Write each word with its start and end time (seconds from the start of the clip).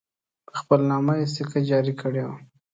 په 0.45 0.51
خپل 0.61 0.79
نامه 0.91 1.13
یې 1.19 1.25
سکه 1.33 1.59
جاري 1.69 1.93
کړې 2.01 2.23
وه. 2.27 2.35